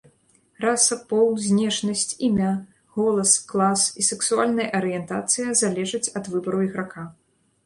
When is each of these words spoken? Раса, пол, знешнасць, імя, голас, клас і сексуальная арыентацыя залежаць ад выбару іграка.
Раса, 0.63 0.95
пол, 1.09 1.27
знешнасць, 1.47 2.05
імя, 2.27 2.53
голас, 2.95 3.35
клас 3.51 3.85
і 3.99 4.07
сексуальная 4.09 4.67
арыентацыя 4.79 5.47
залежаць 5.61 6.03
ад 6.23 6.33
выбару 6.35 6.59
іграка. 6.71 7.09